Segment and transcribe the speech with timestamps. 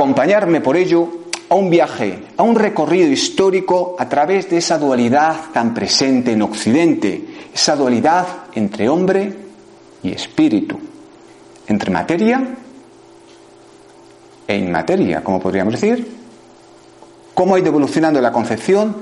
[0.00, 1.06] Acompañarme por ello
[1.50, 6.40] a un viaje, a un recorrido histórico a través de esa dualidad tan presente en
[6.40, 7.22] Occidente,
[7.52, 9.30] esa dualidad entre hombre
[10.02, 10.80] y espíritu,
[11.66, 12.56] entre materia
[14.48, 16.16] e inmateria, como podríamos decir,
[17.34, 18.96] cómo ha ido evolucionando la concepción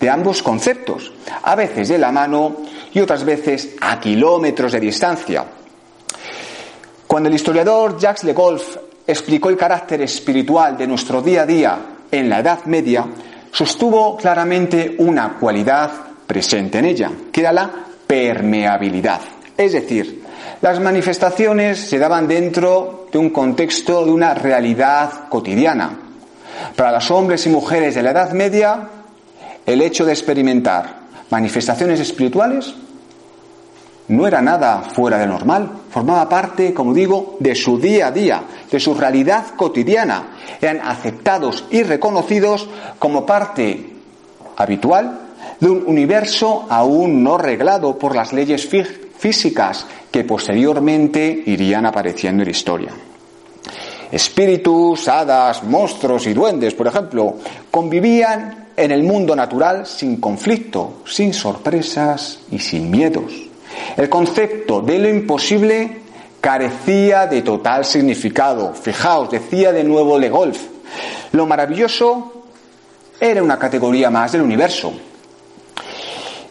[0.00, 2.56] de ambos conceptos, a veces de la mano
[2.94, 5.44] y otras veces a kilómetros de distancia.
[7.06, 11.78] Cuando el historiador Jacques Le Golf explicó el carácter espiritual de nuestro día a día
[12.10, 13.06] en la Edad Media,
[13.50, 15.90] sostuvo claramente una cualidad
[16.26, 17.70] presente en ella, que era la
[18.06, 19.20] permeabilidad.
[19.56, 20.22] Es decir,
[20.60, 25.98] las manifestaciones se daban dentro de un contexto de una realidad cotidiana.
[26.76, 28.88] Para los hombres y mujeres de la Edad Media,
[29.64, 30.98] el hecho de experimentar
[31.30, 32.74] manifestaciones espirituales
[34.08, 38.42] no era nada fuera de normal, formaba parte, como digo, de su día a día,
[38.70, 40.36] de su realidad cotidiana.
[40.60, 43.92] Eran aceptados y reconocidos como parte
[44.56, 45.20] habitual
[45.60, 48.68] de un universo aún no reglado por las leyes
[49.18, 52.90] físicas que posteriormente irían apareciendo en la historia.
[54.10, 57.34] Espíritus, hadas, monstruos y duendes, por ejemplo,
[57.70, 63.47] convivían en el mundo natural sin conflicto, sin sorpresas y sin miedos.
[63.96, 65.98] El concepto de lo imposible
[66.40, 68.74] carecía de total significado.
[68.74, 70.60] Fijaos, decía de nuevo Le Golf,
[71.32, 72.44] lo maravilloso
[73.20, 74.92] era una categoría más del universo.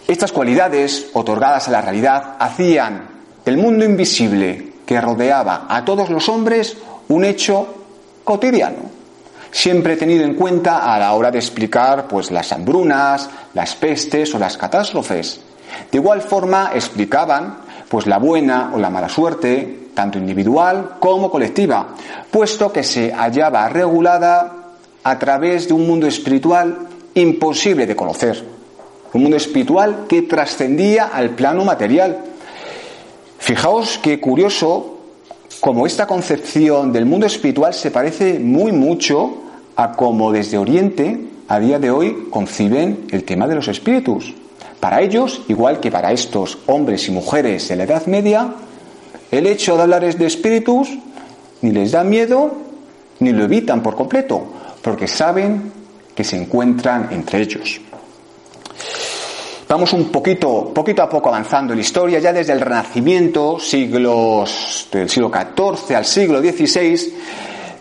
[0.08, 3.10] Estas cualidades, otorgadas a la realidad, hacían
[3.44, 6.78] del mundo invisible que rodeaba a todos los hombres
[7.10, 7.68] un hecho
[8.24, 8.90] cotidiano,
[9.52, 14.40] siempre tenido en cuenta a la hora de explicar pues las hambrunas, las pestes o
[14.40, 15.42] las catástrofes.
[15.92, 21.88] De igual forma explicaban pues la buena o la mala suerte, tanto individual como colectiva,
[22.30, 24.54] puesto que se hallaba regulada
[25.04, 26.78] a través de un mundo espiritual
[27.14, 28.44] imposible de conocer,
[29.14, 32.18] un mundo espiritual que trascendía al plano material.
[33.40, 34.98] Fijaos qué curioso
[35.62, 39.44] como esta concepción del mundo espiritual se parece muy mucho
[39.76, 44.34] a cómo desde Oriente a día de hoy conciben el tema de los espíritus.
[44.80, 48.54] Para ellos, igual que para estos hombres y mujeres de la Edad Media,
[49.32, 50.90] el hecho de hablarles de espíritus
[51.62, 52.52] ni les da miedo
[53.20, 54.46] ni lo evitan por completo,
[54.82, 55.72] porque saben
[56.14, 57.82] que se encuentran entre ellos.
[59.68, 64.88] Vamos un poquito, poquito a poco avanzando en la historia, ya desde el Renacimiento, siglos
[64.92, 67.14] del siglo XIV al siglo XVI,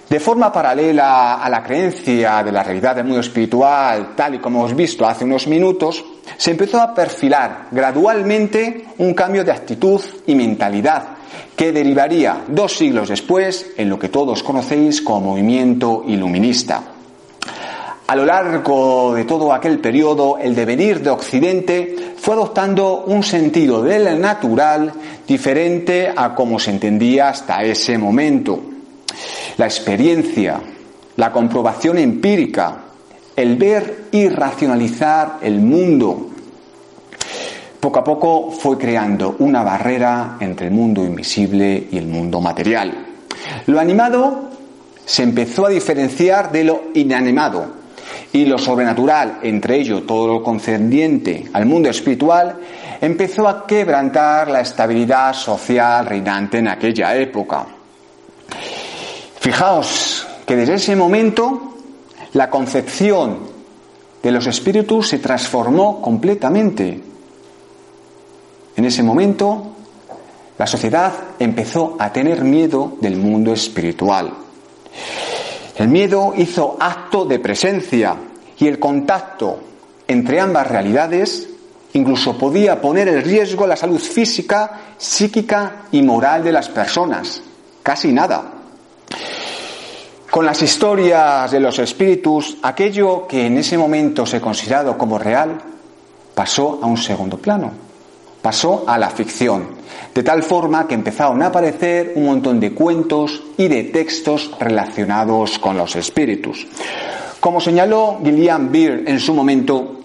[0.09, 4.61] de forma paralela a la creencia de la realidad del mundo espiritual, tal y como
[4.61, 6.05] hemos visto hace unos minutos,
[6.37, 11.09] se empezó a perfilar gradualmente un cambio de actitud y mentalidad
[11.57, 16.83] que derivaría dos siglos después en lo que todos conocéis como movimiento iluminista.
[18.07, 23.83] A lo largo de todo aquel periodo, el devenir de Occidente fue adoptando un sentido
[23.83, 24.93] del natural
[25.27, 28.76] diferente a como se entendía hasta ese momento
[29.57, 30.61] la experiencia,
[31.17, 32.83] la comprobación empírica,
[33.35, 36.31] el ver y racionalizar el mundo,
[37.81, 42.93] poco a poco fue creando una barrera entre el mundo invisible y el mundo material.
[43.67, 44.51] Lo animado
[45.05, 47.77] se empezó a diferenciar de lo inanimado
[48.33, 52.57] y lo sobrenatural, entre ello todo lo concerniente al mundo espiritual,
[53.01, 57.76] empezó a quebrantar la estabilidad social reinante en aquella época.
[59.47, 61.77] Fijaos que desde ese momento
[62.33, 63.39] la concepción
[64.21, 67.01] de los espíritus se transformó completamente.
[68.75, 69.69] En ese momento
[70.59, 74.33] la sociedad empezó a tener miedo del mundo espiritual.
[75.77, 78.17] El miedo hizo acto de presencia
[78.59, 79.61] y el contacto
[80.09, 81.49] entre ambas realidades
[81.93, 87.41] incluso podía poner en riesgo la salud física, psíquica y moral de las personas.
[87.85, 88.55] Casi nada.
[90.37, 95.59] Con las historias de los espíritus, aquello que en ese momento se considerado como real
[96.35, 97.73] pasó a un segundo plano,
[98.43, 99.67] pasó a la ficción,
[100.15, 105.59] de tal forma que empezaron a aparecer un montón de cuentos y de textos relacionados
[105.59, 106.67] con los espíritus.
[107.41, 110.01] Como señaló Gillian Beer en su momento,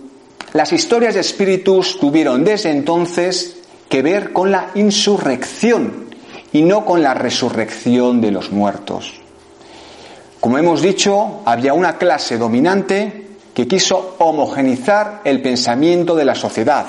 [0.54, 3.58] las historias de espíritus tuvieron desde entonces
[3.90, 6.06] que ver con la insurrección
[6.54, 9.21] y no con la resurrección de los muertos.
[10.42, 16.86] Como hemos dicho, había una clase dominante que quiso homogenizar el pensamiento de la sociedad.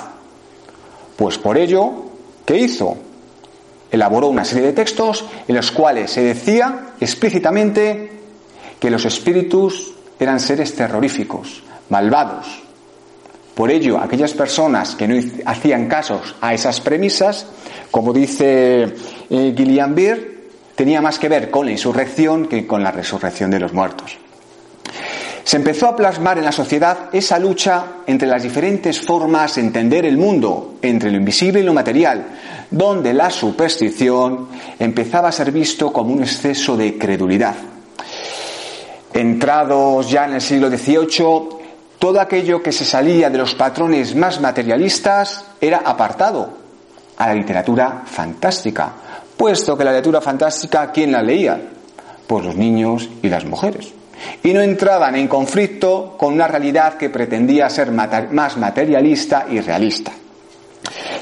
[1.17, 1.93] Pues por ello,
[2.45, 2.97] ¿qué hizo?
[3.91, 8.11] Elaboró una serie de textos en los cuales se decía explícitamente
[8.81, 12.63] que los espíritus eran seres terroríficos, malvados,
[13.55, 15.15] por ello, aquellas personas que no
[15.45, 17.47] hacían casos a esas premisas,
[17.91, 18.95] como dice
[19.29, 20.32] eh, Gillian Beer,
[20.75, 24.19] tenía más que ver con la insurrección que con la resurrección de los muertos.
[25.45, 30.07] Se empezó a plasmar en la sociedad esa lucha entre las diferentes formas de entender
[30.07, 32.25] el mundo, entre lo invisible y lo material,
[32.71, 34.49] donde la superstición
[34.79, 37.57] empezaba a ser visto como un exceso de credulidad.
[39.13, 41.63] Entrados ya en el siglo XVIII,
[41.99, 46.51] todo aquello que se salía de los patrones más materialistas era apartado
[47.19, 48.93] a la literatura fantástica,
[49.43, 51.61] puesto que la literatura fantástica, ¿quién la leía?
[52.29, 53.93] Pues los niños y las mujeres.
[54.41, 60.13] Y no entraban en conflicto con una realidad que pretendía ser más materialista y realista.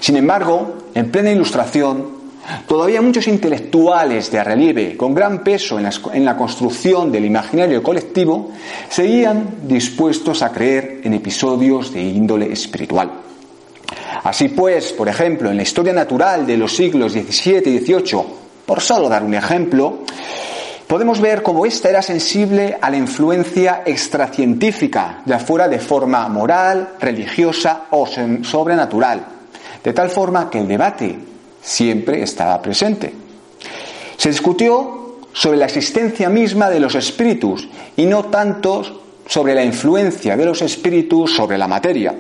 [0.01, 2.21] Sin embargo, en plena ilustración,
[2.67, 8.51] Todavía muchos intelectuales de relieve, con gran peso en la, construcción del imaginario colectivo,
[8.89, 13.30] seguían dispuestos a creer en episodios de índole espiritual.
[14.23, 18.23] Así pues, por ejemplo, en la historia natural de los siglos XVII y XVIII,
[18.67, 20.01] por solo dar un ejemplo,
[20.87, 26.97] podemos ver cómo ésta era sensible a la influencia extracientífica, ya fuera de forma moral,
[27.01, 29.25] religiosa o sobrenatural,
[29.83, 31.19] de tal forma que el debate
[31.63, 33.15] siempre estaba presente.
[34.17, 38.83] Se discutió sobre la existencia misma de los espíritus y no tanto
[39.27, 42.15] sobre la influencia de los espíritus sobre la materia.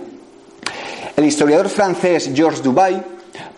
[1.20, 2.99] El historiador francés Georges Dubai,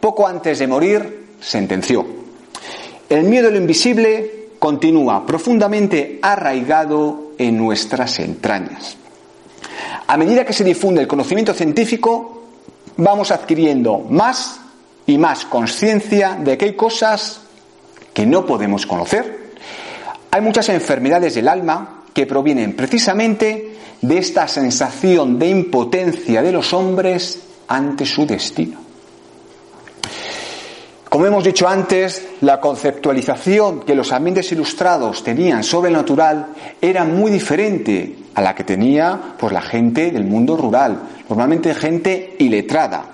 [0.01, 2.05] poco antes de morir, sentenció,
[3.09, 8.97] el miedo a lo invisible continúa profundamente arraigado en nuestras entrañas.
[10.09, 12.47] A medida que se difunde el conocimiento científico,
[12.97, 14.59] vamos adquiriendo más
[15.07, 17.43] y más conciencia de que hay cosas
[18.13, 19.53] que no podemos conocer.
[20.33, 26.73] Hay muchas enfermedades del alma que provienen precisamente de esta sensación de impotencia de los
[26.73, 28.83] hombres ante su destino.
[31.13, 37.05] Como hemos dicho antes, la conceptualización que los ambientes ilustrados tenían sobre el natural era
[37.05, 43.05] muy diferente a la que tenía pues, la gente del mundo rural, normalmente gente iletrada,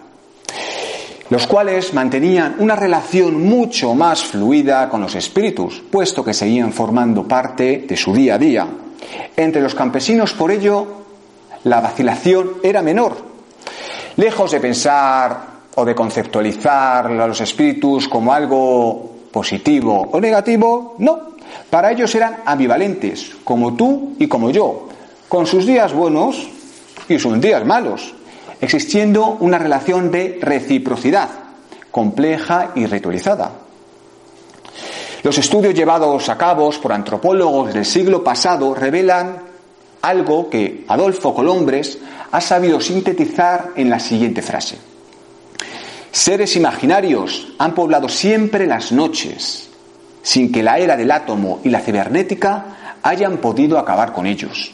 [1.29, 7.27] los cuales mantenían una relación mucho más fluida con los espíritus, puesto que seguían formando
[7.27, 8.69] parte de su día a día.
[9.37, 10.87] Entre los campesinos, por ello,
[11.65, 13.28] la vacilación era menor.
[14.19, 21.39] Lejos de pensar o de conceptualizar a los espíritus como algo positivo o negativo, no.
[21.71, 24.89] Para ellos eran ambivalentes, como tú y como yo,
[25.29, 26.49] con sus días buenos
[27.09, 28.15] y sus días malos
[28.61, 31.29] existiendo una relación de reciprocidad
[31.91, 33.53] compleja y ritualizada.
[35.23, 39.43] Los estudios llevados a cabo por antropólogos del siglo pasado revelan
[40.03, 41.99] algo que Adolfo Colombres
[42.31, 44.79] ha sabido sintetizar en la siguiente frase.
[46.11, 49.69] Seres imaginarios han poblado siempre las noches,
[50.23, 54.73] sin que la era del átomo y la cibernética hayan podido acabar con ellos.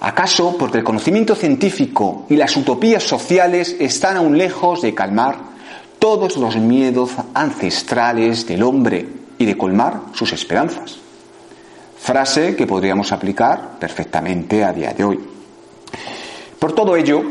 [0.00, 5.38] ¿Acaso porque el conocimiento científico y las utopías sociales están aún lejos de calmar
[6.00, 9.06] todos los miedos ancestrales del hombre
[9.38, 10.98] y de colmar sus esperanzas?
[11.96, 15.20] Frase que podríamos aplicar perfectamente a día de hoy.
[16.62, 17.24] Por todo ello,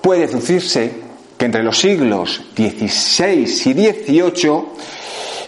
[0.00, 0.92] puede deducirse
[1.36, 4.64] que entre los siglos XVI y XVIII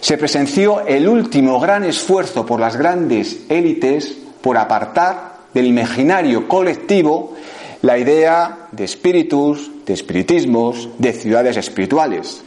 [0.01, 4.11] se presenció el último gran esfuerzo por las grandes élites
[4.41, 7.33] por apartar del imaginario colectivo
[7.81, 12.43] la idea de espíritus, de espiritismos, de ciudades espirituales.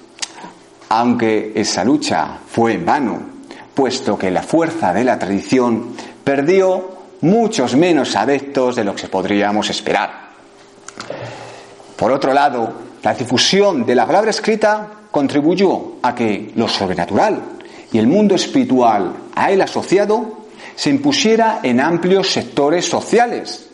[0.90, 3.22] Aunque esa lucha fue en vano,
[3.72, 9.70] puesto que la fuerza de la tradición perdió muchos menos adeptos de lo que podríamos
[9.70, 10.29] esperar.
[12.00, 17.42] Por otro lado, la difusión de la palabra escrita contribuyó a que lo sobrenatural
[17.92, 23.68] y el mundo espiritual a él asociado se impusiera en amplios sectores sociales,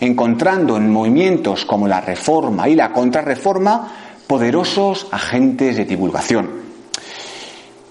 [0.00, 3.92] encontrando en movimientos como la reforma y la contrarreforma
[4.26, 6.48] poderosos agentes de divulgación.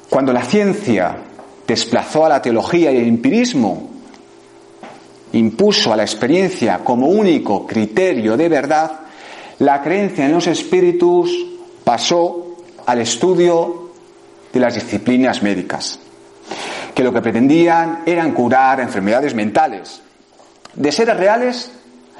[0.09, 1.15] Cuando la ciencia
[1.67, 3.91] desplazó a la teología y el empirismo,
[5.33, 9.04] impuso a la experiencia como único criterio de verdad,
[9.59, 11.31] la creencia en los espíritus
[11.83, 13.91] pasó al estudio
[14.51, 15.99] de las disciplinas médicas,
[16.93, 20.01] que lo que pretendían eran curar enfermedades mentales.
[20.73, 21.71] De seres reales,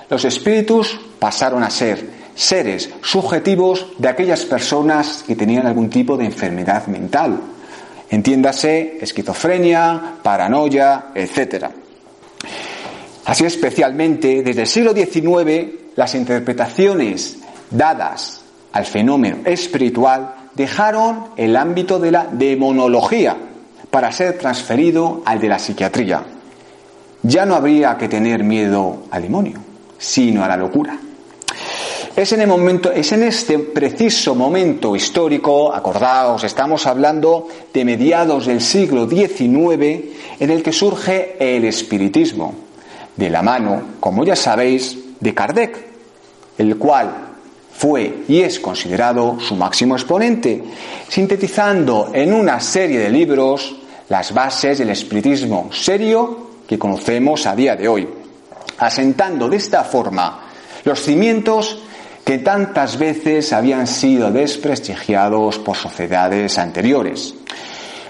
[0.09, 6.25] los espíritus pasaron a ser seres subjetivos de aquellas personas que tenían algún tipo de
[6.25, 7.39] enfermedad mental.
[8.09, 11.65] Entiéndase esquizofrenia, paranoia, etc.
[13.25, 17.37] Así especialmente desde el siglo XIX las interpretaciones
[17.69, 23.37] dadas al fenómeno espiritual dejaron el ámbito de la demonología
[23.89, 26.23] para ser transferido al de la psiquiatría.
[27.23, 29.59] Ya no habría que tener miedo al demonio,
[29.97, 30.99] sino a la locura.
[32.15, 38.45] Es en, el momento, es en este preciso momento histórico, acordaos, estamos hablando de mediados
[38.45, 40.05] del siglo XIX,
[40.39, 42.53] en el que surge el espiritismo,
[43.17, 45.77] de la mano, como ya sabéis, de Kardec,
[46.57, 47.25] el cual
[47.72, 50.63] fue y es considerado su máximo exponente,
[51.10, 53.75] sintetizando en una serie de libros
[54.10, 58.07] las bases del espiritismo serio que conocemos a día de hoy,
[58.77, 60.45] asentando de esta forma
[60.84, 61.79] los cimientos
[62.24, 67.36] que tantas veces habían sido desprestigiados por sociedades anteriores.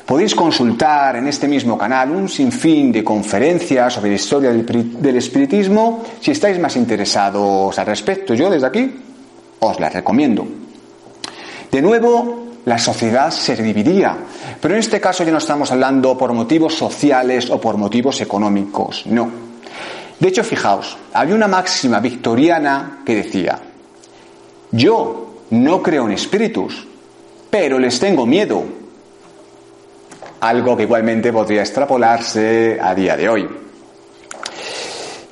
[0.06, 6.04] Podéis consultar en este mismo canal un sinfín de conferencias sobre la historia del, espiritismo
[6.22, 8.36] si estáis más interesados al respecto.
[8.36, 8.96] Yo desde aquí
[9.60, 10.46] os las recomiendo.
[11.72, 14.16] De nuevo, la sociedad se dividía,
[14.62, 19.08] pero en este caso ya no estamos hablando por motivos sociales o por motivos económicos,
[19.08, 19.32] no.
[20.20, 23.60] De hecho, fijaos, había una máxima victoriana que decía,
[24.72, 26.88] yo no creo en espíritus,
[27.50, 28.85] pero les tengo miedo
[30.48, 33.48] algo que igualmente podría extrapolarse a día de hoy.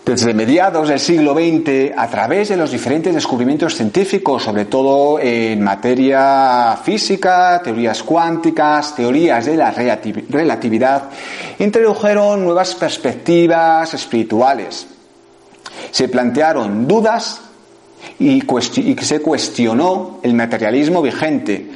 [0.06, 5.64] Desde mediados del siglo XX, a través de los diferentes descubrimientos científicos, sobre todo en
[5.64, 11.04] materia física, teorías cuánticas, teorías de la relatividad,
[11.58, 14.88] introdujeron nuevas perspectivas espirituales.
[15.90, 17.40] Se plantearon dudas
[18.20, 18.44] y,
[19.02, 21.70] se cuestionó el materialismo vigente,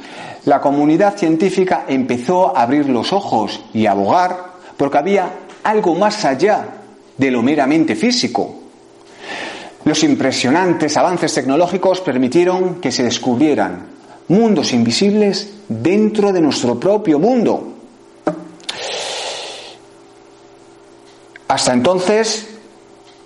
[0.48, 5.30] la comunidad científica empezó a abrir los ojos y a abogar porque había
[5.62, 6.64] algo más allá
[7.18, 8.54] de lo meramente físico.
[9.84, 13.88] Los impresionantes avances tecnológicos permitieron que se descubrieran
[14.28, 17.74] mundos invisibles dentro de nuestro propio mundo.
[21.46, 22.48] Hasta entonces,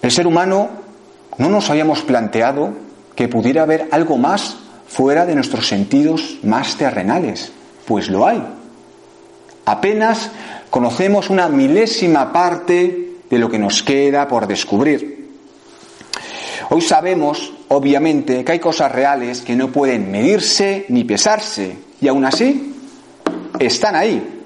[0.02, 0.70] el ser humano
[1.38, 2.70] no nos habíamos planteado
[3.14, 4.56] que pudiera haber algo más
[4.92, 7.50] fuera de nuestros sentidos más terrenales,
[7.86, 8.42] pues lo hay.
[9.64, 10.30] Apenas
[10.68, 15.30] conocemos una milésima parte de lo que nos queda por descubrir.
[16.68, 22.26] Hoy sabemos, obviamente, que hay cosas reales que no pueden medirse ni pesarse, y aún
[22.26, 22.74] así
[23.58, 24.42] están ahí.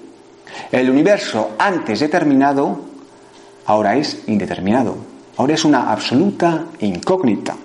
[0.70, 2.82] El universo antes determinado
[3.66, 4.96] ahora es indeterminado,
[5.36, 7.56] ahora es una absoluta incógnita.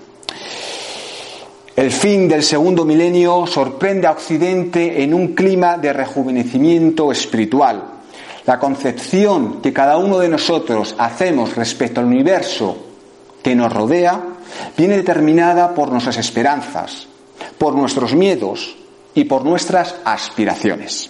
[1.75, 7.82] El fin del segundo milenio sorprende a Occidente en un clima de rejuvenecimiento espiritual.
[8.46, 12.75] La concepción que cada uno de nosotros hacemos respecto al universo
[13.42, 14.22] que nos rodea
[14.75, 17.08] viene determinada por nuestras esperanzas,
[17.58, 18.75] por nuestros miedos
[19.16, 21.10] y por nuestras aspiraciones.